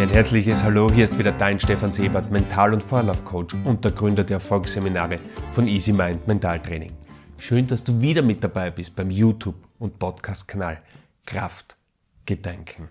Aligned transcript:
Ein 0.00 0.08
herzliches 0.08 0.62
Hallo, 0.62 0.90
hier 0.90 1.04
ist 1.04 1.18
wieder 1.18 1.30
dein 1.30 1.60
Stefan 1.60 1.92
Sebert, 1.92 2.30
Mental- 2.30 2.72
und 2.72 2.82
Vorlaufcoach 2.82 3.52
und 3.66 3.84
der 3.84 3.92
Gründer 3.92 4.24
der 4.24 4.36
Erfolgsseminare 4.36 5.18
von 5.52 5.68
Easy 5.68 5.92
Mind 5.92 6.26
Mentaltraining. 6.26 6.92
Schön, 7.36 7.66
dass 7.66 7.84
du 7.84 8.00
wieder 8.00 8.22
mit 8.22 8.42
dabei 8.42 8.70
bist 8.70 8.96
beim 8.96 9.10
YouTube- 9.10 9.68
und 9.78 9.98
Podcast-Kanal 9.98 10.78
Kraft 11.26 11.76
Gedanken. 12.24 12.88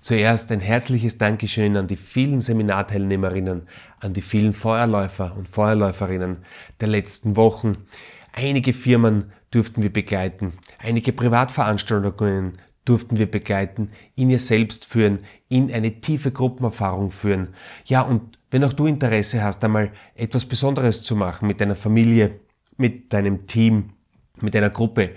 Zuerst 0.00 0.52
ein 0.52 0.60
herzliches 0.60 1.16
Dankeschön 1.16 1.74
an 1.78 1.86
die 1.86 1.96
vielen 1.96 2.42
Seminarteilnehmerinnen, 2.42 3.66
an 4.00 4.12
die 4.12 4.20
vielen 4.20 4.52
Feuerläufer 4.52 5.34
und 5.34 5.48
Feuerläuferinnen 5.48 6.44
der 6.80 6.88
letzten 6.88 7.34
Wochen. 7.36 7.86
Einige 8.34 8.74
Firmen 8.74 9.32
durften 9.50 9.82
wir 9.82 9.92
begleiten, 9.92 10.52
einige 10.78 11.14
Privatveranstaltungen 11.14 12.58
durften 12.84 13.18
wir 13.18 13.30
begleiten, 13.30 13.90
in 14.16 14.30
ihr 14.30 14.38
selbst 14.38 14.84
führen, 14.86 15.20
in 15.52 15.70
eine 15.70 16.00
tiefe 16.00 16.30
Gruppenerfahrung 16.32 17.10
führen. 17.10 17.48
Ja, 17.84 18.00
und 18.00 18.38
wenn 18.50 18.64
auch 18.64 18.72
du 18.72 18.86
Interesse 18.86 19.44
hast, 19.44 19.62
einmal 19.62 19.92
etwas 20.14 20.46
Besonderes 20.46 21.02
zu 21.02 21.14
machen 21.14 21.46
mit 21.46 21.60
deiner 21.60 21.76
Familie, 21.76 22.40
mit 22.78 23.12
deinem 23.12 23.46
Team, 23.46 23.90
mit 24.40 24.56
einer 24.56 24.70
Gruppe, 24.70 25.10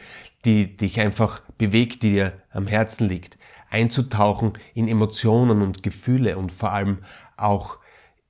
die 0.44 0.76
dich 0.76 1.00
einfach 1.00 1.40
bewegt, 1.58 2.04
die 2.04 2.12
dir 2.12 2.34
am 2.52 2.68
Herzen 2.68 3.08
liegt, 3.08 3.38
einzutauchen 3.70 4.54
in 4.74 4.90
Emotionen 4.90 5.62
und 5.62 5.84
Gefühle 5.84 6.38
und 6.38 6.52
vor 6.52 6.74
allem 6.74 6.98
auch 7.38 7.78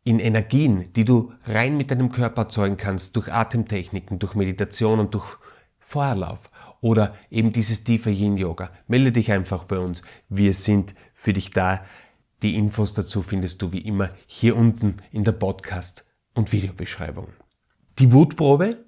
in 0.03 0.19
Energien, 0.19 0.93
die 0.93 1.05
du 1.05 1.33
rein 1.45 1.75
mit 1.75 1.89
deinem 1.89 2.11
Körper 2.11 2.43
erzeugen 2.43 2.77
kannst, 2.77 3.15
durch 3.15 3.33
Atemtechniken, 3.33 4.19
durch 4.19 4.35
Meditation 4.35 4.99
und 4.99 5.15
durch 5.15 5.37
Feuerlauf 5.79 6.51
oder 6.81 7.15
eben 7.31 7.51
dieses 7.51 7.83
tiefe 7.83 8.11
Yin-Yoga. 8.11 8.69
Melde 8.87 9.11
dich 9.11 9.31
einfach 9.31 9.63
bei 9.63 9.79
uns. 9.79 10.03
Wir 10.29 10.53
sind 10.53 10.93
für 11.26 11.34
dich 11.34 11.49
da. 11.49 11.84
Die 12.43 12.55
Infos 12.55 12.93
dazu 12.93 13.23
findest 13.23 13.59
du 13.63 13.71
wie 13.71 13.79
immer 13.79 14.12
hier 14.27 14.55
unten 14.55 14.98
in 15.12 15.23
der 15.23 15.31
Podcast- 15.31 16.05
und 16.35 16.51
Videobeschreibung. 16.51 17.29
Die 17.98 18.13
Wutprobe, 18.13 18.85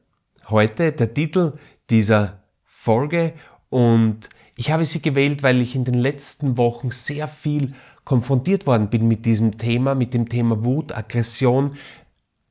heute 0.48 0.92
der 0.92 1.16
Titel 1.16 1.58
dieser 1.90 2.44
Folge 2.64 3.34
und 3.70 4.30
ich 4.56 4.70
habe 4.70 4.86
sie 4.86 5.02
gewählt, 5.02 5.42
weil 5.42 5.62
ich 5.62 5.76
in 5.76 5.84
den 5.84 5.96
letzten 5.96 6.58
Wochen 6.58 6.92
sehr 6.92 7.28
viel 7.28 7.74
konfrontiert 8.04 8.68
worden 8.68 8.92
bin 8.92 9.08
mit 9.08 9.26
diesem 9.26 9.58
Thema, 9.58 9.96
mit 9.96 10.14
dem 10.14 10.30
Thema 10.30 10.64
Wut, 10.64 10.92
Aggression, 10.92 11.76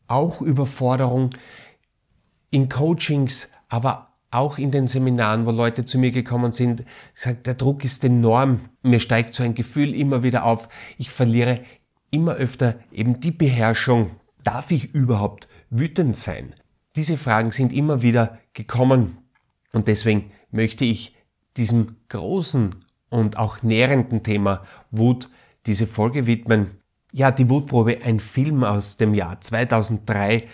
auch 0.09 0.41
Überforderung 0.41 1.31
in 2.51 2.69
Coachings, 2.69 3.48
aber 3.69 4.06
auch 4.31 4.59
in 4.59 4.71
den 4.71 4.87
Seminaren, 4.87 5.47
wo 5.47 5.51
Leute 5.51 5.85
zu 5.85 5.99
mir 5.99 6.11
gekommen 6.11 6.53
sind, 6.53 6.85
gesagt, 7.15 7.47
der 7.47 7.55
Druck 7.55 7.85
ist 7.85 8.05
enorm. 8.05 8.69
Mir 8.83 9.01
steigt 9.01 9.35
so 9.35 9.43
ein 9.43 9.55
Gefühl 9.55 9.95
immer 9.95 10.23
wieder 10.23 10.45
auf. 10.45 10.69
Ich 10.99 11.11
verliere 11.11 11.61
immer 12.11 12.35
öfter 12.35 12.77
eben 12.93 13.21
die 13.21 13.31
Beherrschung. 13.31 14.11
Darf 14.43 14.71
ich 14.71 14.95
überhaupt 14.95 15.49
wütend 15.71 16.17
sein? 16.17 16.55
Diese 16.97 17.17
Fragen 17.17 17.51
sind 17.51 17.73
immer 17.73 18.03
wieder 18.03 18.39
gekommen 18.53 19.19
und 19.73 19.89
deswegen 19.89 20.31
möchte 20.51 20.85
ich 20.85 21.15
diesem 21.57 21.97
großen 22.09 22.77
und 23.11 23.39
auch 23.39 23.63
nährenden 23.63 24.23
Thema 24.23 24.65
Wut 24.91 25.31
diese 25.67 25.87
Folge 25.87 26.27
widmen. 26.27 26.79
Ja, 27.13 27.31
die 27.31 27.49
Wutprobe, 27.49 27.99
ein 28.03 28.21
Film 28.21 28.65
aus 28.65 28.97
dem 28.97 29.15
Jahr 29.15 29.41
2003. 29.41 30.49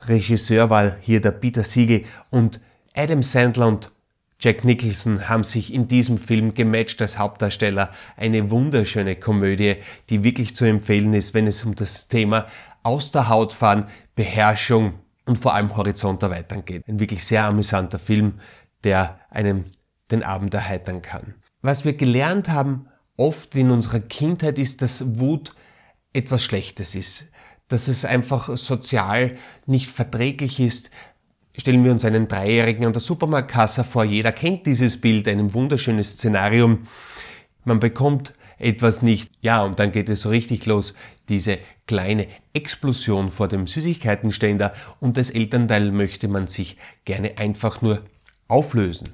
Regisseur 0.00 0.70
war 0.70 0.96
hier 1.00 1.20
der 1.20 1.32
Peter 1.32 1.64
Siegel 1.64 2.04
und 2.30 2.60
Adam 2.94 3.22
Sandler 3.22 3.66
und 3.66 3.90
Jack 4.38 4.64
Nicholson 4.64 5.28
haben 5.28 5.44
sich 5.44 5.72
in 5.72 5.88
diesem 5.88 6.18
Film 6.18 6.54
gematcht 6.54 7.00
als 7.02 7.18
Hauptdarsteller. 7.18 7.90
Eine 8.16 8.50
wunderschöne 8.50 9.16
Komödie, 9.16 9.76
die 10.10 10.22
wirklich 10.22 10.54
zu 10.54 10.64
empfehlen 10.64 11.12
ist, 11.12 11.34
wenn 11.34 11.46
es 11.46 11.64
um 11.64 11.74
das 11.74 12.08
Thema 12.08 12.46
aus 12.82 13.10
der 13.10 13.28
Haut 13.28 13.52
fahren, 13.52 13.86
Beherrschung 14.14 14.94
und 15.26 15.38
vor 15.38 15.54
allem 15.54 15.76
Horizont 15.76 16.22
erweitern 16.22 16.64
geht. 16.64 16.86
Ein 16.88 17.00
wirklich 17.00 17.24
sehr 17.24 17.44
amüsanter 17.44 17.98
Film, 17.98 18.40
der 18.84 19.18
einem 19.30 19.64
den 20.10 20.22
Abend 20.22 20.54
erheitern 20.54 21.02
kann. 21.02 21.34
Was 21.62 21.84
wir 21.84 21.94
gelernt 21.94 22.48
haben 22.48 22.88
oft 23.16 23.56
in 23.56 23.70
unserer 23.70 24.00
Kindheit 24.00 24.58
ist, 24.58 24.82
dass 24.82 25.18
Wut 25.18 25.54
etwas 26.12 26.42
Schlechtes 26.42 26.94
ist, 26.94 27.26
dass 27.68 27.88
es 27.88 28.04
einfach 28.04 28.56
sozial 28.56 29.36
nicht 29.66 29.88
verträglich 29.88 30.60
ist, 30.60 30.90
Stellen 31.56 31.84
wir 31.84 31.92
uns 31.92 32.04
einen 32.04 32.26
Dreijährigen 32.28 32.84
an 32.84 32.92
der 32.92 33.00
Supermarktkasse 33.00 33.84
vor. 33.84 34.04
Jeder 34.04 34.32
kennt 34.32 34.66
dieses 34.66 35.00
Bild, 35.00 35.28
ein 35.28 35.54
wunderschönes 35.54 36.12
Szenarium. 36.12 36.86
Man 37.64 37.80
bekommt 37.80 38.34
etwas 38.58 39.02
nicht. 39.02 39.30
Ja, 39.40 39.62
und 39.62 39.78
dann 39.78 39.92
geht 39.92 40.08
es 40.08 40.22
so 40.22 40.30
richtig 40.30 40.66
los. 40.66 40.94
Diese 41.28 41.58
kleine 41.86 42.26
Explosion 42.52 43.30
vor 43.30 43.48
dem 43.48 43.66
Süßigkeitenständer 43.66 44.72
und 45.00 45.16
das 45.16 45.30
Elternteil 45.30 45.92
möchte 45.92 46.28
man 46.28 46.48
sich 46.48 46.76
gerne 47.04 47.38
einfach 47.38 47.82
nur 47.82 48.02
auflösen. 48.48 49.10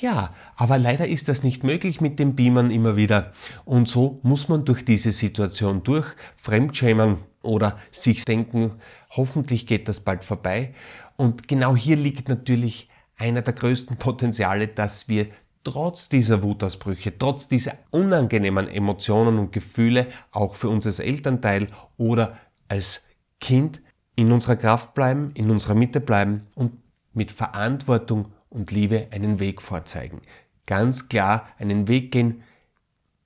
Ja, 0.00 0.34
aber 0.56 0.78
leider 0.78 1.06
ist 1.06 1.28
das 1.28 1.44
nicht 1.44 1.64
möglich 1.64 2.00
mit 2.00 2.18
dem 2.18 2.34
Beamern 2.34 2.70
immer 2.70 2.96
wieder. 2.96 3.32
Und 3.64 3.88
so 3.88 4.18
muss 4.22 4.48
man 4.48 4.64
durch 4.64 4.84
diese 4.84 5.12
Situation 5.12 5.82
durch, 5.82 6.06
Fremdschämen 6.36 7.18
oder 7.42 7.78
sich 7.92 8.24
denken, 8.24 8.72
hoffentlich 9.10 9.66
geht 9.66 9.88
das 9.88 10.00
bald 10.00 10.24
vorbei. 10.24 10.74
Und 11.16 11.48
genau 11.48 11.76
hier 11.76 11.96
liegt 11.96 12.28
natürlich 12.28 12.88
einer 13.16 13.42
der 13.42 13.54
größten 13.54 13.96
Potenziale, 13.96 14.68
dass 14.68 15.08
wir 15.08 15.28
trotz 15.62 16.08
dieser 16.08 16.42
Wutausbrüche, 16.42 17.16
trotz 17.18 17.48
dieser 17.48 17.74
unangenehmen 17.90 18.68
Emotionen 18.68 19.38
und 19.38 19.52
Gefühle 19.52 20.08
auch 20.30 20.54
für 20.54 20.68
uns 20.68 20.86
als 20.86 21.00
Elternteil 21.00 21.68
oder 21.96 22.36
als 22.68 23.02
Kind 23.40 23.80
in 24.16 24.30
unserer 24.30 24.56
Kraft 24.56 24.94
bleiben, 24.94 25.32
in 25.34 25.50
unserer 25.50 25.74
Mitte 25.74 26.00
bleiben 26.00 26.46
und 26.54 26.72
mit 27.12 27.32
Verantwortung 27.32 28.32
und 28.50 28.70
Liebe 28.70 29.08
einen 29.10 29.40
Weg 29.40 29.62
vorzeigen. 29.62 30.20
Ganz 30.66 31.08
klar 31.08 31.48
einen 31.58 31.88
Weg 31.88 32.12
gehen, 32.12 32.42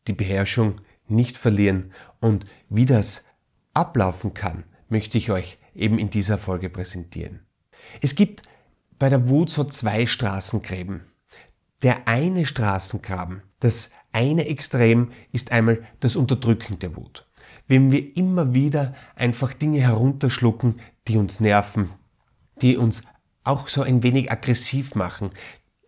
die 0.07 0.13
Beherrschung 0.13 0.81
nicht 1.07 1.37
verlieren 1.37 1.93
und 2.21 2.45
wie 2.69 2.87
das 2.87 3.25
ablaufen 3.75 4.35
kann, 4.35 4.65
möchte 4.89 5.19
ich 5.19 5.31
euch 5.31 5.59
eben 5.75 5.99
in 5.99 6.11
dieser 6.11 6.39
Folge 6.39 6.71
präsentieren. 6.71 7.48
Es 8.01 8.15
gibt 8.15 8.43
bei 8.99 9.09
der 9.09 9.29
Wut 9.29 9.51
so 9.51 9.65
zwei 9.65 10.07
Straßengräben. 10.07 11.03
Der 11.83 12.09
eine 12.09 12.47
Straßengraben, 12.47 13.43
das 13.61 13.93
eine 14.13 14.47
Extrem 14.47 15.13
ist 15.33 15.53
einmal 15.53 15.83
das 16.01 16.17
Unterdrücken 16.17 16.79
der 16.79 16.97
Wut. 16.97 17.27
Wenn 17.69 17.93
wir 17.93 18.17
immer 18.17 18.55
wieder 18.55 18.95
einfach 19.15 19.53
Dinge 19.53 19.81
herunterschlucken, 19.81 20.81
die 21.07 21.19
uns 21.19 21.39
nerven, 21.41 21.91
die 22.63 22.77
uns 22.77 23.03
auch 23.45 23.69
so 23.69 23.83
ein 23.83 24.03
wenig 24.03 24.33
aggressiv 24.33 24.95
machen, 24.95 25.31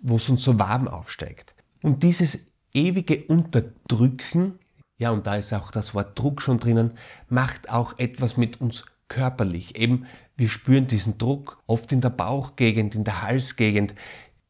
wo 0.00 0.16
es 0.16 0.28
uns 0.28 0.44
so 0.44 0.58
warm 0.58 0.88
aufsteigt. 0.88 1.54
Und 1.82 2.02
dieses 2.02 2.50
ewige 2.72 3.24
Unterdrücken, 3.24 4.58
ja, 4.98 5.10
und 5.10 5.26
da 5.26 5.36
ist 5.36 5.52
auch 5.52 5.70
das 5.70 5.94
Wort 5.94 6.18
Druck 6.18 6.42
schon 6.42 6.60
drinnen, 6.60 6.92
macht 7.28 7.70
auch 7.70 7.98
etwas 7.98 8.36
mit 8.36 8.60
uns 8.60 8.84
körperlich. 9.08 9.76
Eben, 9.76 10.06
wir 10.40 10.48
spüren 10.48 10.86
diesen 10.86 11.18
Druck 11.18 11.62
oft 11.66 11.92
in 11.92 12.00
der 12.00 12.08
Bauchgegend, 12.08 12.94
in 12.94 13.04
der 13.04 13.20
Halsgegend. 13.20 13.94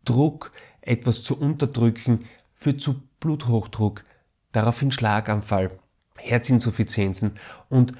Druck, 0.05 0.53
etwas 0.83 1.25
zu 1.25 1.37
unterdrücken, 1.37 2.21
führt 2.55 2.81
zu 2.81 3.03
Bluthochdruck, 3.19 4.05
daraufhin 4.53 4.93
Schlaganfall, 4.93 5.73
Herzinsuffizienzen 6.17 7.33
und 7.69 7.95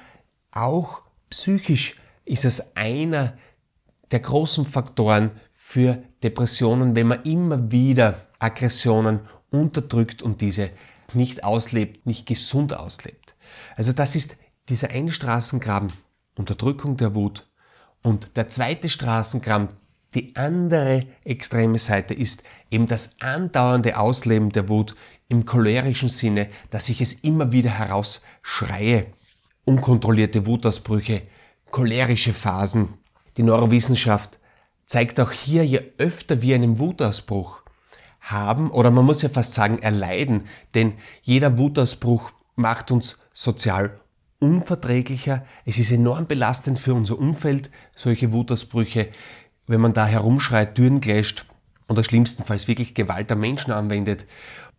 auch 0.51 1.01
psychisch 1.29 1.99
ist 2.23 2.45
es 2.45 2.77
einer 2.77 3.37
der 4.11 4.21
großen 4.21 4.65
Faktoren 4.65 5.31
für 5.51 6.01
Depressionen, 6.23 6.95
wenn 6.95 7.07
man 7.07 7.23
immer 7.23 7.73
wieder 7.73 8.25
Aggressionen 8.39 9.19
unterdrückt 9.49 10.21
und 10.21 10.39
diese 10.39 10.69
nicht 11.13 11.43
auslebt, 11.43 12.05
nicht 12.05 12.25
gesund 12.25 12.73
auslebt. 12.73 13.35
Also 13.75 13.91
das 13.91 14.15
ist 14.15 14.37
dieser 14.69 14.91
Einstraßengraben, 14.91 15.91
Unterdrückung 16.35 16.95
der 16.95 17.15
Wut. 17.15 17.50
Und 18.03 18.35
der 18.35 18.47
zweite 18.47 18.89
Straßengraben, 18.89 19.69
die 20.13 20.35
andere 20.35 21.05
extreme 21.23 21.79
Seite 21.79 22.13
ist 22.13 22.43
eben 22.69 22.87
das 22.87 23.21
andauernde 23.21 23.97
Ausleben 23.97 24.49
der 24.49 24.67
Wut 24.67 24.95
im 25.29 25.45
cholerischen 25.45 26.09
Sinne, 26.09 26.49
dass 26.69 26.89
ich 26.89 26.99
es 26.99 27.13
immer 27.13 27.51
wieder 27.51 27.69
herausschreie. 27.69 29.05
Unkontrollierte 29.63 30.45
Wutausbrüche, 30.45 31.21
cholerische 31.69 32.33
Phasen, 32.33 32.95
die 33.37 33.43
Neurowissenschaft 33.43 34.39
zeigt 34.85 35.19
auch 35.21 35.31
hier, 35.31 35.65
je 35.65 35.81
öfter 35.97 36.41
wir 36.41 36.55
einen 36.55 36.79
Wutausbruch 36.79 37.61
haben, 38.19 38.69
oder 38.71 38.91
man 38.91 39.05
muss 39.05 39.21
ja 39.21 39.29
fast 39.29 39.53
sagen 39.53 39.79
erleiden, 39.79 40.47
denn 40.75 40.95
jeder 41.21 41.57
Wutausbruch 41.57 42.31
macht 42.55 42.91
uns 42.91 43.17
sozial 43.31 44.01
unverträglicher. 44.41 45.45
Es 45.65 45.77
ist 45.77 45.91
enorm 45.91 46.27
belastend 46.27 46.79
für 46.79 46.93
unser 46.93 47.17
Umfeld, 47.17 47.69
solche 47.95 48.31
Wutausbrüche, 48.31 49.09
wenn 49.67 49.79
man 49.79 49.93
da 49.93 50.05
herumschreit, 50.05 50.75
Türen 50.75 50.99
gläscht 50.99 51.45
oder 51.87 52.03
schlimmstenfalls 52.03 52.67
wirklich 52.67 52.93
Gewalt 52.93 53.31
an 53.31 53.39
Menschen 53.39 53.71
anwendet. 53.71 54.25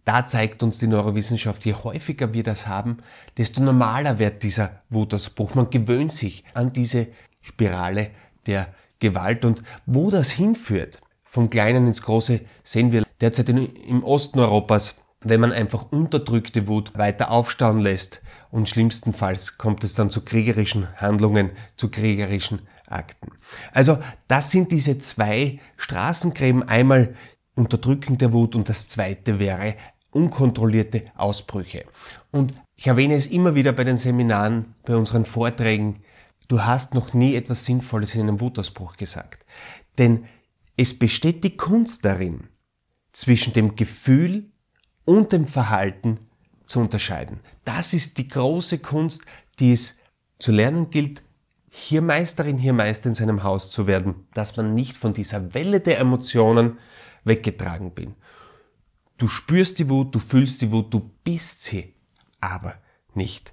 Da 0.05 0.27
zeigt 0.27 0.65
uns 0.65 0.79
die 0.79 0.89
Neurowissenschaft, 0.89 1.65
je 1.65 1.75
häufiger 1.75 2.35
wir 2.35 2.43
das 2.43 2.67
haben, 2.67 2.99
desto 3.37 3.63
normaler 3.63 4.19
wird 4.19 4.43
dieser 4.43 4.83
Wutausbruch. 4.91 5.55
Man 5.55 5.71
gewöhnt 5.71 6.11
sich 6.11 6.45
an 6.55 6.73
diese 6.73 7.07
Spirale 7.41 8.11
der 8.47 8.69
Gewalt 8.99 9.45
und 9.45 9.63
wo 9.87 10.11
das 10.11 10.31
hinführt, 10.31 11.01
vom 11.25 11.51
Kleinen 11.51 11.87
ins 11.87 12.03
Große, 12.03 12.41
sehen 12.63 12.93
wir 12.93 13.05
derzeit 13.21 13.49
im 13.49 14.03
Osten 14.03 14.41
Europas, 14.41 14.97
wenn 15.21 15.41
man 15.41 15.53
einfach 15.53 15.93
unterdrückte 15.93 16.67
Wut 16.67 16.99
weiter 16.99 17.31
aufstauen 17.31 17.81
lässt 17.81 18.21
und 18.53 18.69
schlimmstenfalls 18.69 19.59
kommt 19.59 19.83
es 19.83 19.95
dann 19.95 20.11
zu 20.11 20.21
kriegerischen 20.21 20.87
Handlungen, 21.01 21.51
zu 21.77 21.91
kriegerischen 21.91 22.69
Akten. 22.87 23.33
Also 23.73 23.99
das 24.29 24.51
sind 24.51 24.71
diese 24.71 24.99
zwei 24.99 25.59
Straßengräben. 25.79 26.63
Einmal 26.63 27.17
Unterdrücken 27.55 28.19
der 28.19 28.33
Wut 28.33 28.55
und 28.55 28.69
das 28.69 28.89
zweite 28.89 29.39
wäre 29.39 29.75
unkontrollierte 30.11 31.05
Ausbrüche. 31.17 31.87
Und 32.31 32.53
ich 32.77 32.87
erwähne 32.87 33.15
es 33.15 33.27
immer 33.27 33.55
wieder 33.55 33.73
bei 33.73 33.85
den 33.85 33.97
Seminaren, 33.97 34.75
bei 34.85 34.97
unseren 34.97 35.25
Vorträgen, 35.25 36.03
du 36.49 36.63
hast 36.63 36.95
noch 36.95 37.15
nie 37.15 37.35
etwas 37.35 37.65
Sinnvolles 37.65 38.15
in 38.15 38.23
einem 38.23 38.41
Wutausbruch 38.41 38.97
gesagt. 38.97 39.47
Denn 39.97 40.27
es 40.77 40.99
besteht 40.99 41.43
die 41.43 41.57
Kunst 41.57 42.05
darin, 42.05 42.49
zwischen 43.13 43.55
dem 43.55 43.77
Gefühl 43.77 44.51
und 45.05 45.33
dem 45.33 45.47
Verhalten 45.47 46.19
zu 46.73 46.81
unterscheiden. 46.81 47.41
Das 47.65 47.93
ist 47.93 48.19
die 48.19 48.29
große 48.29 48.79
Kunst, 48.79 49.25
die 49.59 49.73
es 49.73 49.99
zu 50.39 50.51
lernen 50.51 50.91
gilt, 50.91 51.23
hier 51.69 52.03
Meisterin, 52.03 52.59
hier 52.59 52.73
Meister 52.73 53.09
in 53.09 53.15
seinem 53.15 53.43
Haus 53.43 53.71
zu 53.71 53.87
werden, 53.87 54.27
dass 54.35 54.57
man 54.57 54.75
nicht 54.75 54.97
von 54.97 55.13
dieser 55.13 55.55
Welle 55.55 55.81
der 55.81 55.99
Emotionen 55.99 56.79
weggetragen 57.25 57.93
bin. 57.93 58.15
Du 59.17 59.29
spürst 59.29 59.79
die 59.79 59.89
Wut, 59.89 60.15
du 60.15 60.19
fühlst 60.19 60.63
die 60.63 60.73
Wut, 60.73 60.93
du 60.93 61.11
bist 61.25 61.63
sie, 61.65 61.95
aber 62.41 62.75
nicht. 63.15 63.53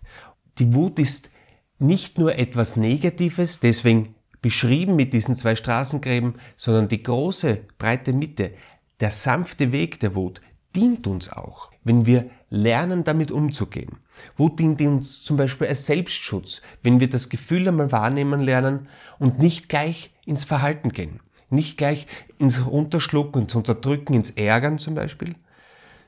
Die 0.58 0.74
Wut 0.74 0.98
ist 0.98 1.30
nicht 1.78 2.18
nur 2.18 2.36
etwas 2.36 2.76
Negatives, 2.76 3.60
deswegen 3.60 4.16
beschrieben 4.42 4.96
mit 4.96 5.14
diesen 5.14 5.36
zwei 5.36 5.56
Straßengräben, 5.56 6.36
sondern 6.58 6.88
die 6.88 7.04
große, 7.04 7.66
breite 7.78 8.14
Mitte, 8.14 8.54
der 9.00 9.12
sanfte 9.12 9.72
Weg 9.72 10.00
der 10.00 10.16
Wut 10.16 10.42
dient 10.76 11.08
uns 11.08 11.32
auch, 11.32 11.72
wenn 11.84 12.06
wir 12.06 12.30
lernen, 12.50 13.04
damit 13.04 13.32
umzugehen. 13.32 13.98
Wut 14.38 14.60
dient 14.60 14.82
uns 14.82 15.24
zum 15.24 15.38
Beispiel 15.38 15.68
als 15.68 15.86
Selbstschutz, 15.86 16.62
wenn 16.84 17.00
wir 17.00 17.10
das 17.10 17.30
Gefühl 17.30 17.68
einmal 17.68 17.92
wahrnehmen 17.92 18.42
lernen 18.42 18.88
und 19.18 19.40
nicht 19.40 19.70
gleich 19.70 20.14
ins 20.26 20.44
Verhalten 20.44 20.90
gehen. 20.92 21.22
Nicht 21.50 21.78
gleich 21.78 22.06
ins 22.38 22.68
Runterschlucken, 22.68 23.44
ins 23.44 23.56
Unterdrücken, 23.56 24.14
ins 24.14 24.32
Ärgern 24.32 24.78
zum 24.78 24.94
Beispiel, 24.96 25.36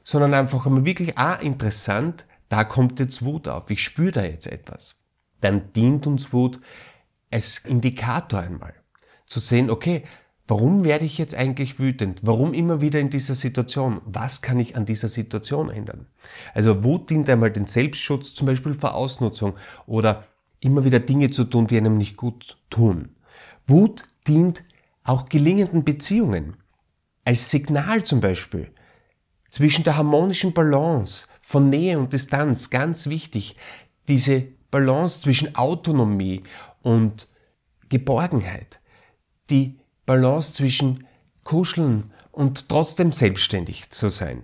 sondern 0.03 0.33
einfach 0.33 0.65
einmal 0.65 0.85
wirklich, 0.85 1.17
ah, 1.17 1.35
interessant, 1.35 2.25
da 2.49 2.63
kommt 2.63 2.99
jetzt 2.99 3.23
Wut 3.23 3.47
auf, 3.47 3.69
ich 3.69 3.83
spüre 3.83 4.11
da 4.11 4.23
jetzt 4.23 4.47
etwas. 4.47 4.99
Dann 5.39 5.73
dient 5.73 6.05
uns 6.05 6.31
Wut 6.33 6.59
als 7.31 7.59
Indikator 7.59 8.39
einmal. 8.41 8.73
Zu 9.25 9.39
sehen, 9.39 9.69
okay, 9.69 10.03
Warum 10.51 10.83
werde 10.83 11.05
ich 11.05 11.17
jetzt 11.17 11.33
eigentlich 11.33 11.79
wütend? 11.79 12.19
Warum 12.23 12.53
immer 12.53 12.81
wieder 12.81 12.99
in 12.99 13.09
dieser 13.09 13.35
Situation? 13.35 14.01
Was 14.03 14.41
kann 14.41 14.59
ich 14.59 14.75
an 14.75 14.85
dieser 14.85 15.07
Situation 15.07 15.69
ändern? 15.69 16.07
Also 16.53 16.83
Wut 16.83 17.09
dient 17.09 17.29
einmal 17.29 17.51
den 17.51 17.67
Selbstschutz, 17.67 18.33
zum 18.33 18.47
Beispiel 18.47 18.73
vor 18.73 18.93
Ausnutzung 18.93 19.55
oder 19.87 20.25
immer 20.59 20.83
wieder 20.83 20.99
Dinge 20.99 21.31
zu 21.31 21.45
tun, 21.45 21.67
die 21.67 21.77
einem 21.77 21.97
nicht 21.97 22.17
gut 22.17 22.57
tun. 22.69 23.15
Wut 23.65 24.03
dient 24.27 24.61
auch 25.05 25.29
gelingenden 25.29 25.85
Beziehungen. 25.85 26.57
Als 27.23 27.49
Signal 27.49 28.03
zum 28.03 28.19
Beispiel 28.19 28.71
zwischen 29.49 29.85
der 29.85 29.95
harmonischen 29.95 30.51
Balance 30.51 31.27
von 31.39 31.69
Nähe 31.69 31.97
und 31.97 32.11
Distanz, 32.11 32.69
ganz 32.69 33.07
wichtig, 33.07 33.55
diese 34.09 34.47
Balance 34.69 35.21
zwischen 35.21 35.55
Autonomie 35.55 36.43
und 36.81 37.29
Geborgenheit, 37.87 38.81
die 39.49 39.77
Balance 40.05 40.53
zwischen 40.53 41.05
Kuscheln 41.43 42.11
und 42.31 42.69
trotzdem 42.69 43.11
selbstständig 43.11 43.89
zu 43.89 44.09
sein. 44.09 44.43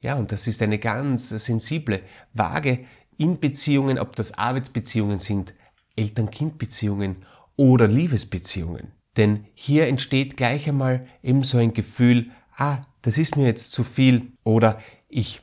Ja, 0.00 0.16
und 0.16 0.32
das 0.32 0.46
ist 0.46 0.62
eine 0.62 0.78
ganz 0.78 1.30
sensible 1.30 2.00
Waage 2.34 2.84
in 3.16 3.40
Beziehungen, 3.40 3.98
ob 3.98 4.14
das 4.16 4.36
Arbeitsbeziehungen 4.36 5.18
sind, 5.18 5.54
Eltern-Kind-Beziehungen 5.96 7.24
oder 7.56 7.88
Liebesbeziehungen. 7.88 8.92
Denn 9.16 9.46
hier 9.54 9.86
entsteht 9.86 10.36
gleich 10.36 10.68
einmal 10.68 11.06
eben 11.22 11.42
so 11.42 11.58
ein 11.58 11.72
Gefühl, 11.72 12.30
ah, 12.56 12.82
das 13.02 13.18
ist 13.18 13.36
mir 13.36 13.46
jetzt 13.46 13.72
zu 13.72 13.82
viel 13.82 14.32
oder 14.44 14.78
ich 15.08 15.40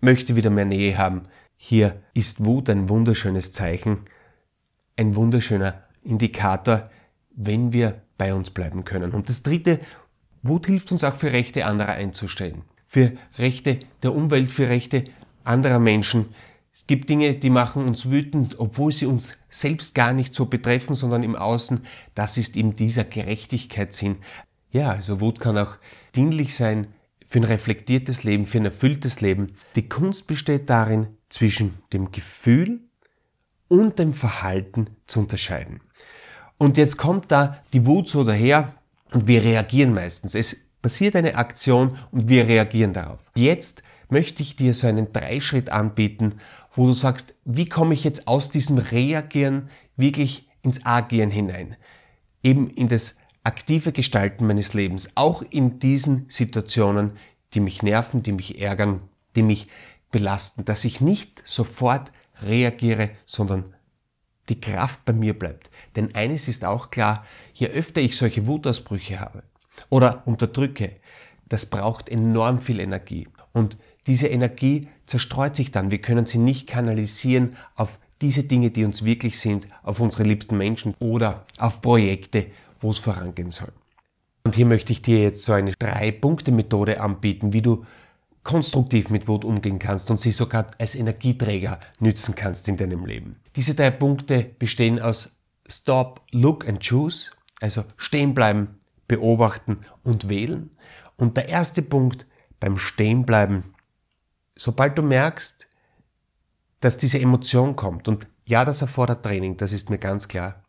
möchte 0.00 0.36
wieder 0.36 0.50
mehr 0.50 0.64
Nähe 0.64 0.96
haben. 0.96 1.22
Hier 1.56 2.02
ist 2.14 2.44
Wut 2.44 2.70
ein 2.70 2.88
wunderschönes 2.88 3.52
Zeichen, 3.52 4.04
ein 4.96 5.16
wunderschöner 5.16 5.82
Indikator, 6.02 6.90
wenn 7.34 7.72
wir 7.72 8.02
bei 8.18 8.34
uns 8.34 8.50
bleiben 8.50 8.84
können. 8.84 9.12
Und 9.12 9.28
das 9.28 9.42
Dritte, 9.42 9.80
Wut 10.42 10.66
hilft 10.66 10.92
uns 10.92 11.04
auch 11.04 11.16
für 11.16 11.32
Rechte 11.32 11.64
anderer 11.64 11.92
einzustellen. 11.92 12.62
Für 12.84 13.12
Rechte 13.38 13.80
der 14.02 14.14
Umwelt, 14.14 14.52
für 14.52 14.68
Rechte 14.68 15.04
anderer 15.44 15.78
Menschen. 15.78 16.34
Es 16.74 16.86
gibt 16.86 17.08
Dinge, 17.08 17.34
die 17.34 17.50
machen 17.50 17.84
uns 17.84 18.10
wütend, 18.10 18.58
obwohl 18.58 18.92
sie 18.92 19.06
uns 19.06 19.36
selbst 19.48 19.94
gar 19.94 20.12
nicht 20.12 20.34
so 20.34 20.46
betreffen, 20.46 20.94
sondern 20.94 21.22
im 21.22 21.36
Außen. 21.36 21.80
Das 22.14 22.36
ist 22.36 22.56
eben 22.56 22.74
dieser 22.74 23.04
Gerechtigkeitssinn. 23.04 24.16
Ja, 24.70 24.90
also 24.90 25.20
Wut 25.20 25.40
kann 25.40 25.58
auch 25.58 25.76
dienlich 26.14 26.54
sein 26.54 26.88
für 27.26 27.40
ein 27.40 27.44
reflektiertes 27.44 28.24
Leben, 28.24 28.46
für 28.46 28.58
ein 28.58 28.64
erfülltes 28.64 29.20
Leben. 29.20 29.54
Die 29.74 29.88
Kunst 29.88 30.26
besteht 30.26 30.70
darin, 30.70 31.08
zwischen 31.28 31.74
dem 31.92 32.10
Gefühl 32.10 32.80
und 33.68 33.98
dem 33.98 34.14
Verhalten 34.14 34.88
zu 35.06 35.20
unterscheiden. 35.20 35.80
Und 36.58 36.76
jetzt 36.76 36.98
kommt 36.98 37.30
da 37.30 37.62
die 37.72 37.86
Wut 37.86 38.08
so 38.08 38.24
daher 38.24 38.74
und 39.12 39.26
wir 39.26 39.42
reagieren 39.42 39.94
meistens. 39.94 40.34
Es 40.34 40.56
passiert 40.82 41.16
eine 41.16 41.36
Aktion 41.36 41.96
und 42.10 42.28
wir 42.28 42.46
reagieren 42.46 42.92
darauf. 42.92 43.20
Jetzt 43.34 43.82
möchte 44.10 44.42
ich 44.42 44.56
dir 44.56 44.74
so 44.74 44.86
einen 44.86 45.12
Dreischritt 45.12 45.70
anbieten, 45.70 46.34
wo 46.74 46.86
du 46.86 46.92
sagst, 46.92 47.34
wie 47.44 47.68
komme 47.68 47.94
ich 47.94 48.04
jetzt 48.04 48.28
aus 48.28 48.50
diesem 48.50 48.78
Reagieren 48.78 49.70
wirklich 49.96 50.48
ins 50.62 50.84
Agieren 50.84 51.30
hinein? 51.30 51.76
Eben 52.42 52.68
in 52.68 52.88
das 52.88 53.16
aktive 53.44 53.92
Gestalten 53.92 54.46
meines 54.46 54.74
Lebens, 54.74 55.10
auch 55.14 55.42
in 55.42 55.78
diesen 55.78 56.26
Situationen, 56.28 57.12
die 57.54 57.60
mich 57.60 57.82
nerven, 57.82 58.22
die 58.22 58.32
mich 58.32 58.60
ärgern, 58.60 59.00
die 59.36 59.42
mich 59.42 59.66
belasten, 60.10 60.64
dass 60.64 60.84
ich 60.84 61.00
nicht 61.00 61.42
sofort 61.44 62.12
reagiere, 62.42 63.10
sondern 63.26 63.74
die 64.48 64.60
Kraft 64.60 65.04
bei 65.04 65.12
mir 65.12 65.38
bleibt. 65.38 65.70
Denn 65.96 66.14
eines 66.14 66.48
ist 66.48 66.64
auch 66.64 66.90
klar, 66.90 67.24
je 67.52 67.68
öfter 67.68 68.00
ich 68.00 68.16
solche 68.16 68.46
Wutausbrüche 68.46 69.20
habe 69.20 69.42
oder 69.90 70.22
unterdrücke, 70.26 70.92
das 71.48 71.66
braucht 71.66 72.08
enorm 72.08 72.60
viel 72.60 72.80
Energie. 72.80 73.28
Und 73.52 73.76
diese 74.06 74.28
Energie 74.28 74.88
zerstreut 75.06 75.56
sich 75.56 75.70
dann. 75.70 75.90
Wir 75.90 76.00
können 76.00 76.26
sie 76.26 76.38
nicht 76.38 76.66
kanalisieren 76.66 77.56
auf 77.74 77.98
diese 78.20 78.42
Dinge, 78.44 78.70
die 78.70 78.84
uns 78.84 79.04
wirklich 79.04 79.38
sind, 79.38 79.66
auf 79.82 80.00
unsere 80.00 80.24
liebsten 80.24 80.56
Menschen 80.56 80.94
oder 80.98 81.46
auf 81.58 81.80
Projekte, 81.80 82.46
wo 82.80 82.90
es 82.90 82.98
vorangehen 82.98 83.50
soll. 83.50 83.72
Und 84.44 84.54
hier 84.54 84.66
möchte 84.66 84.92
ich 84.92 85.02
dir 85.02 85.22
jetzt 85.22 85.44
so 85.44 85.52
eine 85.52 85.72
Drei-Punkte-Methode 85.72 87.00
anbieten, 87.00 87.52
wie 87.52 87.62
du 87.62 87.84
konstruktiv 88.42 89.10
mit 89.10 89.28
Wut 89.28 89.44
umgehen 89.44 89.78
kannst 89.78 90.10
und 90.10 90.18
sie 90.18 90.30
sogar 90.30 90.68
als 90.78 90.94
Energieträger 90.94 91.80
nützen 92.00 92.34
kannst 92.34 92.68
in 92.68 92.76
deinem 92.76 93.04
Leben. 93.04 93.36
Diese 93.56 93.74
drei 93.74 93.90
Punkte 93.90 94.44
bestehen 94.58 95.00
aus 95.00 95.36
Stop, 95.66 96.22
Look 96.30 96.66
and 96.66 96.86
Choose, 96.86 97.30
also 97.60 97.84
stehen 97.96 98.34
bleiben, 98.34 98.78
beobachten 99.06 99.80
und 100.02 100.28
wählen. 100.28 100.70
Und 101.16 101.36
der 101.36 101.48
erste 101.48 101.82
Punkt 101.82 102.26
beim 102.60 102.78
Stehenbleiben, 102.78 103.74
sobald 104.56 104.96
du 104.96 105.02
merkst, 105.02 105.66
dass 106.80 106.96
diese 106.96 107.20
Emotion 107.20 107.76
kommt, 107.76 108.08
und 108.08 108.26
ja, 108.44 108.64
das 108.64 108.80
erfordert 108.82 109.24
Training, 109.24 109.56
das 109.56 109.72
ist 109.72 109.90
mir 109.90 109.98
ganz 109.98 110.28
klar, 110.28 110.62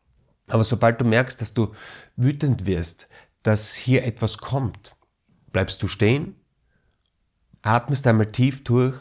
aber 0.47 0.63
sobald 0.63 0.99
du 0.99 1.05
merkst, 1.05 1.39
dass 1.41 1.53
du 1.53 1.73
wütend 2.15 2.65
wirst, 2.65 3.07
dass 3.43 3.73
hier 3.73 4.03
etwas 4.03 4.39
kommt, 4.39 4.95
bleibst 5.51 5.81
du 5.81 5.87
stehen 5.87 6.35
atmest 7.61 8.07
einmal 8.07 8.31
tief 8.31 8.63
durch 8.63 8.99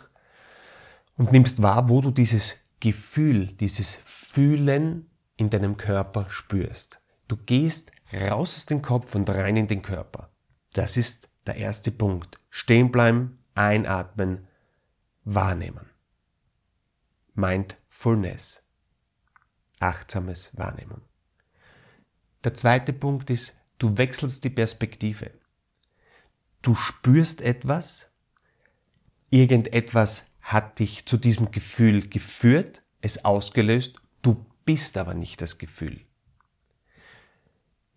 und 1.17 1.33
nimmst 1.33 1.63
wahr, 1.63 1.89
wo 1.89 2.01
du 2.01 2.11
dieses 2.11 2.57
Gefühl, 2.81 3.47
dieses 3.47 3.97
Fühlen 4.05 5.11
in 5.37 5.51
deinem 5.51 5.77
Körper 5.77 6.27
spürst. 6.31 7.01
Du 7.29 7.37
gehst 7.37 7.93
raus 8.13 8.55
aus 8.55 8.67
dem 8.67 8.83
Kopf 8.83 9.15
und 9.15 9.29
rein 9.31 9.57
in 9.57 9.67
den 9.67 9.83
Körper. 9.83 10.31
Das 10.73 10.97
ist 10.97 11.29
der 11.47 11.57
erste 11.57 11.91
Punkt. 11.91 12.39
Stehen 12.51 12.91
bleiben, 12.91 13.39
einatmen, 13.55 14.47
wahrnehmen. 15.25 15.91
Mindfulness. 17.35 18.63
Achtsames 19.81 20.51
Wahrnehmen. 20.57 21.03
Der 22.45 22.55
zweite 22.55 22.93
Punkt 22.93 23.31
ist, 23.31 23.57
du 23.79 23.97
wechselst 23.97 24.45
die 24.45 24.51
Perspektive. 24.51 25.31
du 26.63 26.75
spürst 26.75 27.41
etwas, 27.41 28.11
irgendetwas 29.31 30.27
hat 30.41 30.79
dich 30.79 31.07
zu 31.07 31.17
diesem 31.17 31.51
Gefühl 31.51 32.09
geführt, 32.09 32.83
es 33.01 33.25
ausgelöst, 33.25 33.97
du 34.23 34.47
bist 34.65 34.97
aber 34.97 35.15
nicht 35.15 35.41
das 35.41 35.59
Gefühl. 35.59 36.01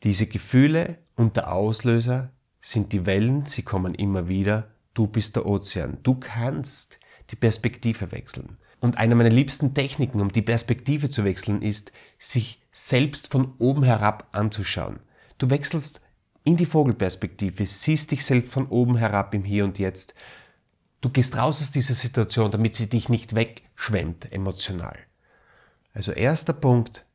Diese 0.03 0.27
Gefühle 0.27 0.97
und 1.15 1.37
der 1.37 1.53
Auslöser 1.53 2.31
sind 2.59 2.91
die 2.91 3.05
Wellen, 3.05 3.45
sie 3.45 3.61
kommen 3.61 3.95
immer 3.95 4.27
wieder, 4.27 4.71
du 4.93 5.07
bist 5.07 5.35
der 5.35 5.45
Ozean. 5.45 5.97
Du 6.03 6.15
kannst 6.15 6.99
die 7.29 7.35
Perspektive 7.35 8.11
wechseln. 8.11 8.57
Und 8.79 8.97
eine 8.97 9.15
meiner 9.15 9.29
liebsten 9.29 9.73
Techniken, 9.73 10.21
um 10.21 10.31
die 10.31 10.41
Perspektive 10.41 11.09
zu 11.09 11.23
wechseln, 11.23 11.61
ist, 11.61 11.91
sich 12.17 12.61
selbst 12.71 13.27
von 13.27 13.53
oben 13.59 13.83
herab 13.83 14.29
anzuschauen. 14.31 14.99
Du 15.37 15.49
wechselst 15.49 16.01
in 16.43 16.57
die 16.57 16.65
Vogelperspektive, 16.65 17.65
siehst 17.67 18.11
dich 18.11 18.25
selbst 18.25 18.51
von 18.51 18.67
oben 18.67 18.97
herab 18.97 19.33
im 19.35 19.43
Hier 19.43 19.63
und 19.63 19.77
Jetzt. 19.77 20.15
Du 21.01 21.09
gehst 21.09 21.35
raus 21.35 21.61
aus 21.61 21.71
dieser 21.71 21.95
Situation, 21.95 22.51
damit 22.51 22.75
sie 22.75 22.87
dich 22.87 23.09
nicht 23.09 23.33
wegschwemmt 23.33 24.31
emotional. 24.31 24.97
Also 25.93 26.11
erster 26.11 26.53
Punkt, 26.53 27.05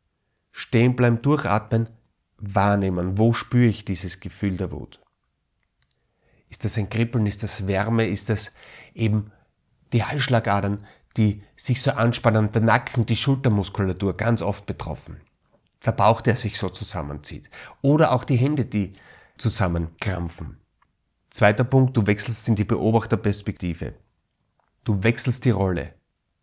stehen 0.50 0.96
bleiben, 0.96 1.22
durchatmen, 1.22 1.88
wahrnehmen. 2.36 3.16
Wo 3.16 3.32
spüre 3.32 3.66
ich 3.66 3.84
dieses 3.84 4.18
Gefühl 4.18 4.56
der 4.56 4.72
Wut? 4.72 5.00
Ist 6.48 6.64
das 6.64 6.76
ein 6.76 6.90
Kribbeln? 6.90 7.26
Ist 7.26 7.42
das 7.42 7.66
Wärme? 7.66 8.06
Ist 8.06 8.28
das 8.28 8.52
eben 8.94 9.30
die 9.92 10.04
Halsschlagadern, 10.04 10.84
die 11.16 11.42
sich 11.56 11.80
so 11.80 11.92
anspannen, 11.92 12.52
der 12.52 12.62
Nacken, 12.62 13.06
die 13.06 13.16
Schultermuskulatur 13.16 14.16
ganz 14.16 14.42
oft 14.42 14.66
betroffen? 14.66 15.20
Der 15.84 15.92
Bauch, 15.92 16.20
der 16.20 16.34
sich 16.34 16.58
so 16.58 16.68
zusammenzieht. 16.70 17.48
Oder 17.82 18.12
auch 18.12 18.24
die 18.24 18.36
Hände, 18.36 18.64
die 18.64 18.94
zusammenkrampfen. 19.38 20.58
Zweiter 21.36 21.64
Punkt, 21.64 21.94
du 21.94 22.06
wechselst 22.06 22.48
in 22.48 22.54
die 22.54 22.64
Beobachterperspektive. 22.64 23.92
Du 24.84 25.02
wechselst 25.02 25.44
die 25.44 25.50
Rolle. 25.50 25.92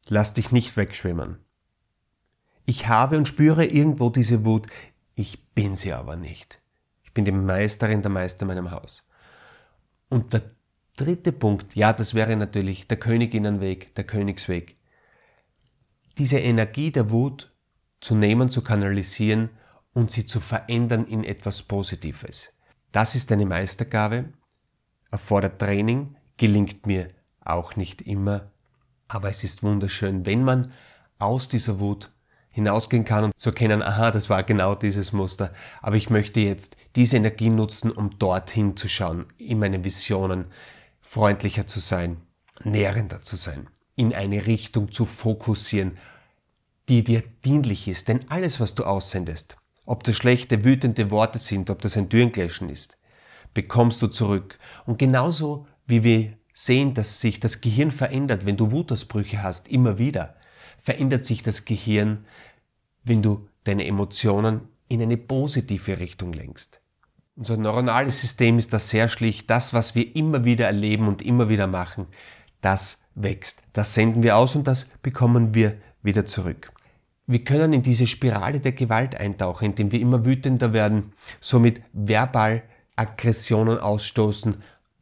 Lass 0.08 0.36
dich 0.36 0.52
nicht 0.52 0.78
wegschwimmen. 0.78 1.40
Ich 2.66 2.88
habe 2.88 3.18
und 3.18 3.28
spüre 3.28 3.66
irgendwo 3.66 4.12
diese 4.12 4.46
Wut, 4.46 4.68
ich 5.16 5.52
bin 5.56 5.76
sie 5.76 5.94
aber 5.94 6.16
nicht. 6.16 6.62
Ich 7.02 7.12
bin 7.12 7.26
die 7.26 7.32
Meisterin 7.32 8.04
der 8.04 8.12
Meister 8.12 8.44
in 8.44 8.50
meinem 8.50 8.70
Haus. 8.70 9.04
Und 10.10 10.32
der 10.32 10.44
dritte 10.96 11.32
Punkt, 11.32 11.76
ja, 11.76 11.92
das 11.92 12.14
wäre 12.14 12.36
natürlich 12.36 12.88
der 12.88 12.98
Königinnenweg, 12.98 13.96
der 13.96 14.04
Königsweg. 14.04 14.78
Diese 16.20 16.38
Energie 16.38 16.92
der 16.92 17.10
Wut 17.10 17.52
zu 18.00 18.14
nehmen, 18.14 18.48
zu 18.48 18.62
kanalisieren 18.62 19.50
und 19.94 20.12
sie 20.12 20.28
zu 20.28 20.40
verändern 20.40 21.08
in 21.08 21.24
etwas 21.24 21.64
Positives. 21.64 22.54
Das 22.92 23.16
ist 23.16 23.32
eine 23.32 23.48
Meistergabe, 23.48 24.26
erfordert 25.14 25.60
Training, 25.60 26.16
gelingt 26.38 26.88
mir 26.88 27.12
auch 27.40 27.76
nicht 27.76 28.02
immer, 28.02 28.52
aber 29.08 29.30
es 29.30 29.44
ist 29.44 29.62
wunderschön, 29.62 30.26
wenn 30.26 30.44
man 30.44 30.74
aus 31.20 31.48
dieser 31.48 31.80
Wut 31.80 32.12
hinausgehen 32.50 33.06
kann 33.06 33.26
und 33.26 33.40
zu 33.40 33.50
erkennen, 33.50 33.84
aha, 33.84 34.12
das 34.12 34.30
war 34.30 34.44
genau 34.44 34.74
dieses 34.74 35.14
Muster, 35.14 35.54
aber 35.82 35.96
ich 35.96 36.10
möchte 36.10 36.40
jetzt 36.40 36.78
diese 36.96 37.18
Energie 37.18 37.50
nutzen, 37.50 37.92
um 37.92 38.18
dorthin 38.18 38.76
zu 38.76 38.90
schauen, 38.90 39.26
in 39.38 39.60
meine 39.60 39.84
Visionen 39.84 40.48
freundlicher 41.02 41.68
zu 41.68 41.80
sein, 41.80 42.18
nährender 42.64 43.22
zu 43.22 43.36
sein, 43.36 43.68
in 43.96 44.16
eine 44.16 44.48
Richtung 44.48 44.92
zu 44.92 45.06
fokussieren, 45.06 45.98
die 46.90 47.04
dir 47.04 47.24
dienlich 47.46 47.88
ist. 47.88 48.08
Denn 48.08 48.30
alles, 48.30 48.60
was 48.60 48.74
du 48.74 48.84
aussendest, 48.84 49.58
ob 49.86 50.04
das 50.04 50.16
schlechte, 50.16 50.64
wütende 50.64 51.12
Worte 51.12 51.38
sind, 51.38 51.70
ob 51.70 51.82
das 51.82 51.98
ein 51.98 52.10
Türenkläschen 52.10 52.70
ist, 52.70 52.98
bekommst 53.54 54.02
du 54.02 54.08
zurück. 54.08 54.58
Und 54.86 55.00
genauso 55.00 55.68
wie 55.86 56.04
wir 56.04 56.34
sehen, 56.54 56.94
dass 56.94 57.20
sich 57.20 57.40
das 57.40 57.62
Gehirn 57.62 57.92
verändert, 57.92 58.46
wenn 58.46 58.58
du 58.58 58.72
Wutausbrüche 58.72 59.42
hast, 59.42 59.68
immer 59.68 59.98
wieder, 59.98 60.36
verändert 60.80 61.26
sich 61.26 61.44
das 61.44 61.66
Gehirn, 61.66 62.26
wenn 63.04 63.22
du 63.22 63.48
deine 63.64 63.86
Emotionen 63.86 64.62
in 64.88 65.02
eine 65.02 65.18
positive 65.18 66.00
Richtung 66.00 66.34
lenkst. 66.34 66.82
Unser 67.36 67.58
neuronales 67.58 68.22
System 68.22 68.60
ist 68.60 68.74
da 68.74 68.80
sehr 68.80 69.10
schlicht. 69.10 69.50
Das, 69.50 69.74
was 69.74 69.96
wir 69.96 70.16
immer 70.16 70.46
wieder 70.46 70.68
erleben 70.68 71.08
und 71.08 71.24
immer 71.24 71.50
wieder 71.50 71.66
machen, 71.66 72.06
das 72.62 73.04
wächst. 73.16 73.62
Das 73.74 73.96
senden 73.96 74.22
wir 74.22 74.38
aus 74.38 74.56
und 74.56 74.68
das 74.68 74.86
bekommen 75.02 75.56
wir 75.56 75.78
wieder 76.04 76.26
zurück. 76.26 76.72
Wir 77.26 77.44
können 77.44 77.74
in 77.74 77.82
diese 77.82 78.06
Spirale 78.06 78.60
der 78.60 78.74
Gewalt 78.74 79.16
eintauchen, 79.16 79.66
indem 79.66 79.92
wir 79.92 80.00
immer 80.00 80.26
wütender 80.26 80.74
werden, 80.74 81.14
somit 81.40 81.82
verbal 81.94 82.64
Aggressionen 82.96 83.80
ausstoßen. 83.80 84.58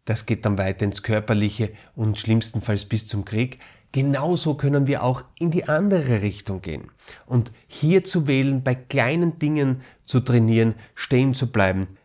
Das 0.06 0.26
geht 0.26 0.46
dann 0.46 0.58
weiter 0.58 0.86
ins 0.86 1.04
Körperliche 1.04 1.72
und 1.96 2.18
schlimmstenfalls 2.18 2.86
bis 2.86 3.08
zum 3.08 3.26
Krieg. 3.26 3.60
Genauso 3.92 4.56
können 4.56 4.88
wir 4.88 5.04
auch 5.04 5.24
in 5.38 5.52
die 5.52 5.68
andere 5.68 6.22
Richtung 6.22 6.62
gehen. 6.62 6.92
Und 7.26 7.52
hier 7.68 8.04
zu 8.04 8.26
wählen, 8.26 8.64
bei 8.64 8.74
kleinen 8.74 9.38
Dingen 9.38 9.82
zu 10.06 10.22
trainieren, 10.22 10.76
stehen 10.96 11.34
zu 11.34 11.52
bleiben, 11.52 11.98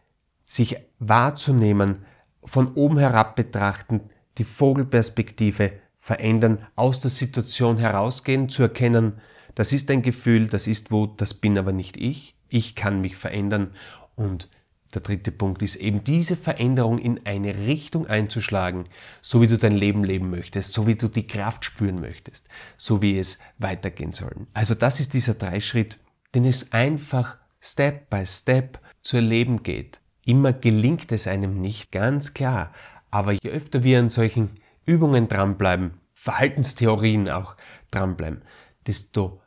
sich 0.47 0.77
wahrzunehmen, 0.99 2.05
von 2.45 2.75
oben 2.75 2.99
herab 2.99 3.37
betrachten, 3.37 4.01
die 4.39 4.45
Vogelperspektive 4.45 5.73
verändern, 5.95 6.59
aus 6.75 7.01
der 7.01 7.11
Situation 7.11 7.79
herausgehen, 7.79 8.49
zu 8.49 8.63
erkennen, 8.63 9.21
das 9.57 9.73
ist 9.73 9.91
ein 9.91 10.03
Gefühl, 10.03 10.49
das 10.49 10.67
ist 10.67 10.91
Wut, 10.91 11.21
das 11.21 11.35
bin 11.35 11.57
aber 11.59 11.73
nicht 11.73 11.97
ich, 11.97 12.37
ich 12.49 12.75
kann 12.75 13.01
mich 13.01 13.17
verändern 13.17 13.73
und 14.15 14.49
der 14.97 15.03
dritte 15.03 15.31
Punkt 15.31 15.61
ist 15.61 15.77
eben 15.77 16.03
diese 16.05 16.37
Veränderung 16.37 16.99
in 16.99 17.27
eine 17.27 17.55
Richtung 17.55 18.07
einzuschlagen, 18.07 18.85
so 19.21 19.43
wie 19.43 19.47
du 19.47 19.59
dein 19.59 19.77
Leben 19.77 20.05
leben 20.05 20.31
möchtest, 20.31 20.73
so 20.73 20.87
wie 20.87 20.95
du 20.95 21.09
die 21.09 21.27
Kraft 21.27 21.67
spüren 21.67 22.01
möchtest, 22.01 22.49
so 22.79 23.03
wie 23.03 23.19
es 23.19 23.39
weitergehen 23.59 24.13
soll. 24.13 24.47
Also 24.55 24.75
das 24.75 24.99
ist 24.99 25.13
dieser 25.13 25.35
Dreischritt, 25.35 25.99
den 26.35 26.47
es 26.47 26.73
einfach 26.73 27.37
Step 27.61 28.09
by 28.09 28.25
Step 28.25 28.81
zu 29.03 29.17
erleben 29.17 29.63
geht. 29.63 30.01
Immer 30.25 30.55
gelingt 30.55 31.13
es 31.13 31.27
einem 31.27 31.61
nicht, 31.61 31.93
ganz 31.93 32.33
klar. 32.33 32.73
Aber 33.11 33.33
je 33.33 33.51
öfter 33.51 33.85
wir 33.85 33.99
an 33.99 34.09
solchen 34.09 34.53
Übungen 34.87 35.29
dranbleiben, 35.29 36.01
Verhaltenstheorien 36.15 37.29
auch 37.29 37.57
dranbleiben, 37.91 38.41
desto 38.87 39.43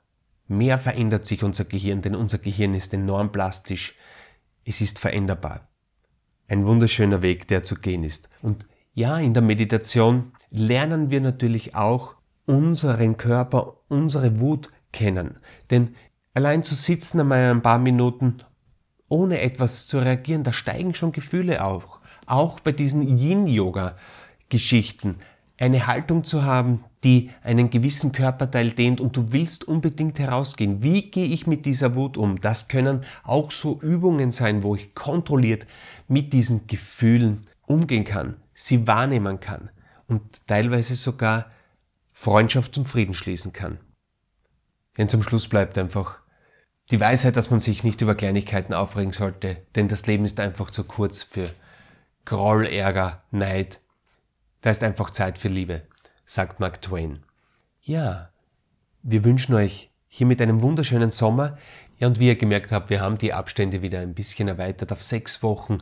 mehr 0.47 0.77
verändert 0.77 1.25
sich 1.25 1.43
unser 1.43 1.65
Gehirn, 1.65 2.03
denn 2.03 2.15
unser 2.15 2.37
Gehirn 2.37 2.75
ist 2.75 2.93
enorm 2.93 3.31
plastisch 3.31 3.95
es 4.65 4.81
ist 4.81 4.99
veränderbar. 4.99 5.67
Ein 6.47 6.65
wunderschöner 6.65 7.21
Weg, 7.21 7.47
der 7.47 7.63
zu 7.63 7.75
gehen 7.75 8.03
ist. 8.03 8.29
Und 8.41 8.65
ja, 8.93 9.17
in 9.19 9.33
der 9.33 9.43
Meditation 9.43 10.33
lernen 10.49 11.09
wir 11.09 11.21
natürlich 11.21 11.75
auch 11.75 12.15
unseren 12.45 13.17
Körper, 13.17 13.77
unsere 13.87 14.39
Wut 14.39 14.69
kennen. 14.91 15.37
Denn 15.69 15.95
allein 16.33 16.63
zu 16.63 16.75
sitzen 16.75 17.19
einmal 17.19 17.51
ein 17.51 17.61
paar 17.61 17.79
Minuten 17.79 18.37
ohne 19.07 19.41
etwas 19.41 19.87
zu 19.87 19.99
reagieren, 19.99 20.43
da 20.43 20.53
steigen 20.53 20.93
schon 20.93 21.11
Gefühle 21.11 21.63
auf. 21.63 21.99
Auch 22.25 22.59
bei 22.59 22.71
diesen 22.71 23.17
Yin-Yoga-Geschichten 23.17 25.17
eine 25.59 25.87
Haltung 25.87 26.23
zu 26.23 26.43
haben, 26.43 26.83
die 27.03 27.31
einen 27.43 27.69
gewissen 27.69 28.11
Körperteil 28.11 28.71
dehnt 28.71 29.01
und 29.01 29.15
du 29.15 29.31
willst 29.31 29.67
unbedingt 29.67 30.19
herausgehen. 30.19 30.81
Wie 30.83 31.11
gehe 31.11 31.27
ich 31.27 31.47
mit 31.47 31.65
dieser 31.65 31.95
Wut 31.95 32.17
um? 32.17 32.39
Das 32.39 32.67
können 32.67 33.03
auch 33.23 33.51
so 33.51 33.79
Übungen 33.81 34.31
sein, 34.31 34.63
wo 34.63 34.75
ich 34.75 34.95
kontrolliert 34.95 35.65
mit 36.07 36.33
diesen 36.33 36.67
Gefühlen 36.67 37.47
umgehen 37.65 38.05
kann, 38.05 38.37
sie 38.53 38.87
wahrnehmen 38.87 39.39
kann 39.39 39.69
und 40.07 40.21
teilweise 40.47 40.95
sogar 40.95 41.45
Freundschaft 42.13 42.73
zum 42.73 42.85
Frieden 42.85 43.13
schließen 43.13 43.53
kann. 43.53 43.79
Denn 44.97 45.07
zum 45.07 45.23
Schluss 45.23 45.47
bleibt 45.47 45.77
einfach 45.77 46.19
die 46.91 46.99
Weisheit, 46.99 47.35
dass 47.35 47.51
man 47.51 47.59
sich 47.59 47.83
nicht 47.83 48.01
über 48.01 48.15
Kleinigkeiten 48.15 48.73
aufregen 48.73 49.13
sollte, 49.13 49.57
denn 49.75 49.87
das 49.87 50.07
Leben 50.07 50.25
ist 50.25 50.39
einfach 50.39 50.71
zu 50.71 50.83
kurz 50.83 51.21
für 51.21 51.49
Groll, 52.25 52.65
Ärger, 52.65 53.23
Neid, 53.31 53.79
da 54.61 54.69
ist 54.69 54.83
einfach 54.83 55.11
Zeit 55.11 55.37
für 55.37 55.47
Liebe, 55.47 55.83
sagt 56.25 56.59
Mark 56.59 56.81
Twain. 56.81 57.23
Ja, 57.81 58.29
wir 59.01 59.23
wünschen 59.23 59.55
euch 59.55 59.89
hier 60.07 60.27
mit 60.27 60.41
einem 60.41 60.61
wunderschönen 60.61 61.11
Sommer. 61.11 61.57
Ja, 61.97 62.07
und 62.07 62.19
wie 62.19 62.27
ihr 62.27 62.35
gemerkt 62.35 62.71
habt, 62.71 62.89
wir 62.89 63.01
haben 63.01 63.17
die 63.17 63.33
Abstände 63.33 63.81
wieder 63.81 63.99
ein 63.99 64.13
bisschen 64.13 64.47
erweitert 64.47 64.91
auf 64.91 65.01
sechs 65.01 65.41
Wochen 65.43 65.79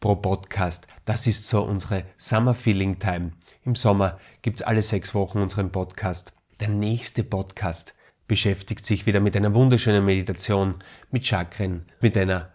pro 0.00 0.16
Podcast. 0.16 0.86
Das 1.04 1.26
ist 1.26 1.46
so 1.46 1.62
unsere 1.62 2.04
Summer 2.16 2.54
Feeling 2.54 2.98
Time. 2.98 3.32
Im 3.64 3.74
Sommer 3.74 4.18
gibt's 4.42 4.62
alle 4.62 4.82
sechs 4.82 5.14
Wochen 5.14 5.38
unseren 5.38 5.70
Podcast. 5.70 6.32
Der 6.60 6.68
nächste 6.68 7.22
Podcast 7.22 7.94
beschäftigt 8.26 8.84
sich 8.84 9.06
wieder 9.06 9.20
mit 9.20 9.36
einer 9.36 9.54
wunderschönen 9.54 10.04
Meditation, 10.04 10.76
mit 11.10 11.26
Chakren, 11.26 11.86
mit 12.00 12.16
einer 12.16 12.52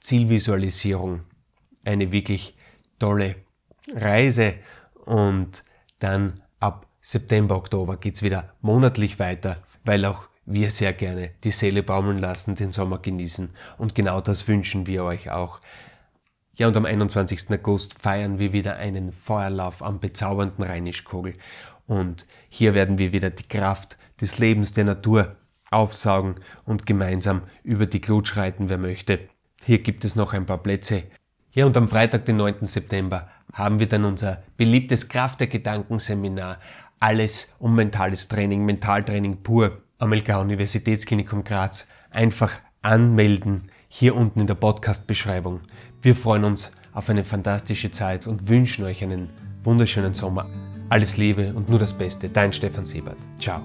Zielvisualisierung. 0.00 1.20
Eine 1.84 2.12
wirklich 2.12 2.56
tolle 2.98 3.36
Reise 3.92 4.54
und 5.04 5.62
dann 5.98 6.40
ab 6.60 6.86
September, 7.00 7.56
Oktober 7.56 7.96
geht's 7.96 8.22
wieder 8.22 8.54
monatlich 8.60 9.18
weiter, 9.18 9.62
weil 9.84 10.04
auch 10.04 10.28
wir 10.46 10.70
sehr 10.70 10.92
gerne 10.92 11.30
die 11.42 11.50
Seele 11.50 11.82
baumeln 11.82 12.18
lassen, 12.18 12.54
den 12.54 12.72
Sommer 12.72 12.98
genießen 12.98 13.50
und 13.78 13.94
genau 13.94 14.20
das 14.20 14.48
wünschen 14.48 14.86
wir 14.86 15.04
euch 15.04 15.30
auch. 15.30 15.60
Ja, 16.56 16.68
und 16.68 16.76
am 16.76 16.84
21. 16.84 17.50
August 17.50 18.00
feiern 18.00 18.38
wir 18.38 18.52
wieder 18.52 18.76
einen 18.76 19.12
Feuerlauf 19.12 19.82
am 19.82 19.98
bezaubernden 19.98 20.64
Rheinischkogel. 20.64 21.34
Und 21.86 22.26
hier 22.48 22.74
werden 22.74 22.96
wir 22.96 23.12
wieder 23.12 23.30
die 23.30 23.48
Kraft 23.48 23.98
des 24.20 24.38
Lebens 24.38 24.72
der 24.72 24.84
Natur 24.84 25.36
aufsaugen 25.72 26.36
und 26.64 26.86
gemeinsam 26.86 27.42
über 27.64 27.86
die 27.86 28.00
Glut 28.00 28.28
schreiten, 28.28 28.70
wer 28.70 28.78
möchte. 28.78 29.28
Hier 29.64 29.80
gibt 29.80 30.04
es 30.04 30.14
noch 30.14 30.32
ein 30.32 30.46
paar 30.46 30.62
Plätze. 30.62 31.02
Ja, 31.54 31.66
und 31.66 31.76
am 31.76 31.88
Freitag, 31.88 32.24
den 32.24 32.36
9. 32.36 32.66
September, 32.66 33.28
haben 33.52 33.78
wir 33.78 33.88
dann 33.88 34.04
unser 34.04 34.42
beliebtes 34.56 35.08
Kraft 35.08 35.38
der 35.38 35.46
Gedanken 35.46 36.00
Seminar. 36.00 36.58
Alles 36.98 37.54
um 37.60 37.76
mentales 37.76 38.26
Training, 38.26 38.64
Mentaltraining 38.64 39.42
pur 39.42 39.78
am 39.98 40.12
LK 40.12 40.40
Universitätsklinikum 40.40 41.44
Graz. 41.44 41.86
Einfach 42.10 42.50
anmelden 42.82 43.70
hier 43.88 44.16
unten 44.16 44.40
in 44.40 44.46
der 44.48 44.56
Podcast-Beschreibung. 44.56 45.60
Wir 46.02 46.16
freuen 46.16 46.44
uns 46.44 46.72
auf 46.92 47.08
eine 47.08 47.24
fantastische 47.24 47.92
Zeit 47.92 48.26
und 48.26 48.48
wünschen 48.48 48.84
euch 48.84 49.04
einen 49.04 49.30
wunderschönen 49.62 50.14
Sommer. 50.14 50.46
Alles 50.88 51.16
Liebe 51.16 51.54
und 51.54 51.68
nur 51.68 51.78
das 51.78 51.92
Beste. 51.92 52.28
Dein 52.28 52.52
Stefan 52.52 52.84
Siebert. 52.84 53.16
Ciao. 53.38 53.62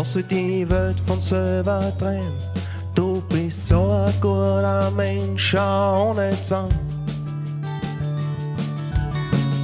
Lass 0.00 0.14
die 0.14 0.66
Welt 0.70 0.98
von 1.06 1.20
selber 1.20 1.92
drehen. 1.98 2.32
Du 2.94 3.22
bist 3.28 3.66
so 3.66 3.82
ein 3.90 4.14
guter 4.18 4.90
Mensch, 4.92 5.54
ohne 5.54 6.30
Zwang. 6.40 6.70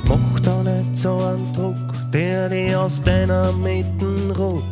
Mach 0.07 0.40
da 0.40 0.62
nicht 0.62 0.95
so 0.95 1.16
einen 1.16 1.50
Druck, 1.55 2.12
der 2.12 2.50
dich 2.50 2.76
aus 2.76 3.02
deiner 3.02 3.50
Mitten 3.52 4.31
ruht. 4.33 4.62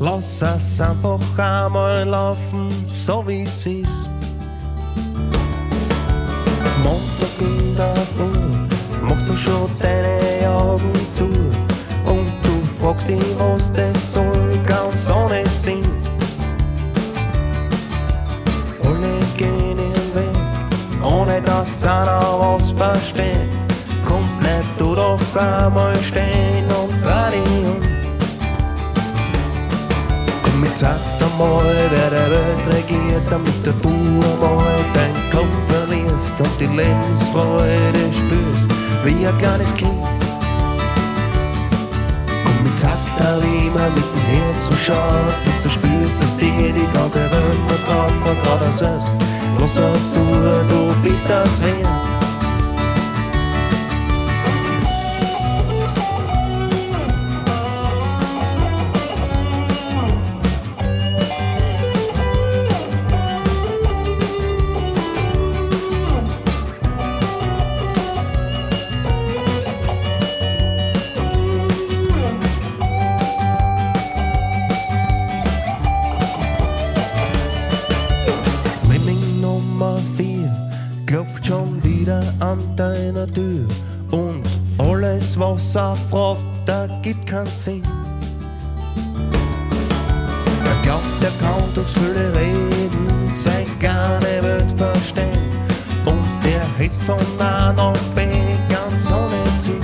Lass 0.00 0.42
es 0.42 0.80
einfach 0.80 1.20
einmal 1.38 2.02
laufen, 2.08 2.72
so 2.84 3.24
wie 3.24 3.44
es 3.44 3.66
ist. 3.66 4.10
Montag 6.82 7.38
in 7.38 7.76
der 7.76 7.94
Früh 8.16 9.06
machst 9.06 9.28
du 9.28 9.36
schon 9.36 9.70
deine 9.78 10.13
das 13.74 14.12
soll, 14.12 14.58
ganz 14.66 15.10
ohne 15.10 15.46
Sinn. 15.48 15.82
Alle 18.82 19.18
gehen 19.36 19.78
ihren 19.78 20.14
Weg, 20.14 21.02
ohne 21.02 21.40
dass 21.42 21.84
einer 21.84 22.20
was 22.38 22.72
versteht. 22.72 23.48
Kommt 24.04 24.40
nicht 24.40 24.68
du 24.78 24.94
doch 24.94 25.18
einmal 25.34 25.96
stehen 26.02 26.66
und 26.66 26.94
um. 26.94 27.80
Komm, 30.42 30.64
jetzt 30.64 30.80
sag 30.80 31.00
einmal, 31.20 31.64
wer 31.90 32.10
der 32.10 32.30
Welt 32.30 32.76
regiert, 32.76 33.22
damit 33.30 33.66
der 33.66 33.72
Bauer 33.72 34.36
mal 34.40 34.84
dein 34.94 35.30
Kopf 35.30 35.56
verlierst 35.68 36.34
und 36.38 36.60
die 36.60 36.66
Lebensfreude 36.66 38.12
spürst, 38.12 38.68
wie 39.04 39.26
ein 39.26 39.38
kleines 39.38 39.74
Kind 39.74 40.13
sagt 42.76 43.20
er 43.20 43.38
immer 43.38 43.88
mit 43.90 44.04
dem 44.04 44.22
Herzen 44.30 44.76
schaut, 44.76 45.34
dass 45.44 45.62
du 45.62 45.68
spürst, 45.68 46.20
dass 46.20 46.36
dir 46.36 46.72
die 46.72 46.88
ganze 46.92 47.20
Welt 47.20 47.60
vertraut, 47.68 48.12
vertraut 48.24 48.60
er 48.62 48.72
selbst. 48.72 49.16
Lass 49.58 49.76
es 49.76 50.12
zu, 50.12 50.20
du 50.20 50.94
bist 51.02 51.28
das 51.28 51.62
wert. 51.62 52.23
Tür 83.34 83.66
und 84.12 84.42
alles, 84.78 85.38
was 85.38 85.74
er 85.74 85.96
fragt, 86.08 86.40
da 86.66 86.86
gibt 87.02 87.26
keinen 87.26 87.48
Sinn. 87.48 87.82
Er 90.64 90.82
glaubt, 90.82 91.04
er 91.20 91.32
kann 91.40 91.74
durchs 91.74 91.94
viele 91.94 92.32
Reden 92.34 93.32
sein 93.32 93.66
keine 93.80 94.42
Welt 94.42 94.72
verstehen 94.76 95.38
und 96.04 96.44
er 96.44 96.66
hetzt 96.78 97.02
von 97.02 97.18
A 97.40 97.72
nach 97.72 97.92
B 98.14 98.22
ganz 98.68 99.10
ohne 99.10 99.58
Ziel. 99.58 99.80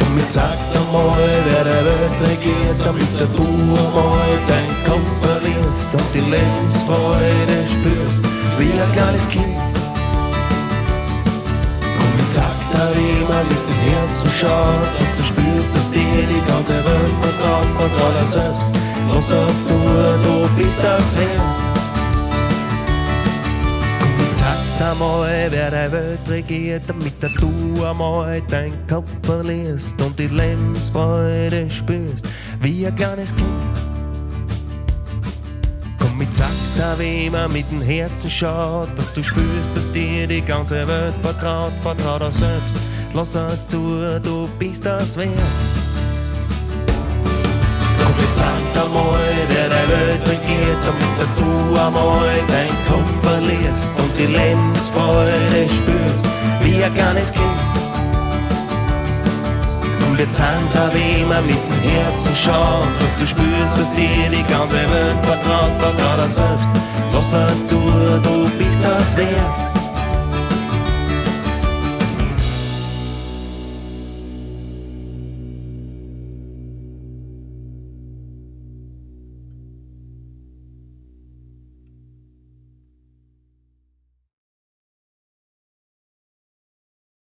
Und 0.00 0.14
mir 0.14 0.28
zeigt 0.30 0.74
einmal, 0.74 1.18
wer 1.44 1.64
der 1.64 1.84
Welt 1.84 2.30
regiert, 2.30 2.80
damit 2.82 3.20
der 3.20 3.26
Bauer 3.26 3.90
mal 3.94 4.38
dein 4.48 4.68
Kopf 4.86 5.10
verlierst 5.20 5.88
und 5.92 6.14
die 6.14 6.30
Lebensfreude 6.30 7.66
spürst, 7.66 8.27
wie 8.58 8.80
ein 8.80 8.92
kleines 8.92 9.28
Kind 9.28 9.78
sagt 12.30 12.74
er 12.74 12.92
immer 12.92 13.42
mit 13.44 13.62
dem 13.68 13.80
Herzen 13.92 14.28
schaut, 14.28 14.88
dass 14.98 15.16
du 15.16 15.22
spürst, 15.22 15.74
dass 15.74 15.90
dir 15.90 16.26
die 16.26 16.42
ganze 16.46 16.74
Welt 16.74 17.14
vertraut, 17.22 17.66
vertraut 17.78 18.14
er 18.18 18.26
selbst. 18.26 18.70
Lass 19.08 19.30
es 19.30 19.66
zu, 19.66 19.74
du 19.74 20.48
bist 20.56 20.82
das 20.82 21.16
wert. 21.16 21.40
Sag 24.36 24.90
einmal, 24.90 25.48
wer 25.50 25.70
die 25.70 25.92
Welt 25.92 26.28
regiert, 26.28 26.82
damit 26.86 27.14
du 27.22 27.84
einmal 27.84 28.42
dein 28.48 28.72
Kopf 28.86 29.10
verlierst 29.22 30.00
und 30.02 30.18
die 30.18 30.28
Lebensfreude 30.28 31.68
spürst, 31.70 32.26
wie 32.60 32.86
ein 32.86 32.94
kleines 32.94 33.34
Kind. 33.34 33.48
Mit 36.18 36.34
Sakta, 36.78 36.98
wie 37.00 37.28
man 37.28 37.52
mit 37.52 37.68
dem 37.72 37.80
Herzen 37.80 38.30
schaut, 38.30 38.88
dass 38.96 39.12
du 39.12 39.20
spürst, 39.20 39.70
dass 39.74 39.90
dir 39.90 40.28
die 40.28 40.40
ganze 40.40 40.86
Welt 40.86 41.14
vertraut, 41.22 41.72
vertraut 41.82 42.22
auch 42.22 42.32
selbst. 42.32 42.78
Lass 43.14 43.34
es 43.34 43.66
zu, 43.66 44.20
du 44.22 44.48
bist 44.60 44.86
das 44.86 45.16
wert. 45.16 45.28
Komm, 47.98 48.14
jetzt 48.20 48.38
sag 48.38 48.84
einmal, 48.84 49.18
wer 49.48 49.68
die 49.68 49.90
Welt 49.90 50.22
regiert, 50.22 50.78
damit 50.86 51.38
du 51.38 51.80
einmal 51.80 52.44
dein 52.46 52.68
Kopf 52.86 53.10
verlierst 53.22 53.92
und 53.98 54.16
die 54.16 54.26
Lebensfreude 54.26 55.68
spürst, 55.68 56.26
wie 56.62 56.84
ein 56.84 56.94
kleines 56.94 57.32
Kind 57.32 57.87
bezahlt, 60.18 60.74
da 60.74 60.90
wie 60.92 61.24
man 61.24 61.46
mit 61.46 61.56
dem 61.56 61.90
Herzen 61.90 62.34
schaut, 62.34 62.90
dass 63.00 63.14
du 63.20 63.26
spürst, 63.26 63.72
dass 63.78 63.90
dir 63.94 64.28
die 64.30 64.44
ganze 64.52 64.74
Welt 64.74 65.24
vertraut, 65.24 65.70
vertraut 65.78 66.18
er 66.18 66.28
selbst. 66.28 66.72
Lass 67.12 67.32
es 67.32 67.66
zu, 67.66 67.76
du 67.76 68.50
bist 68.58 68.80
das 68.82 69.16
wert. 69.16 69.77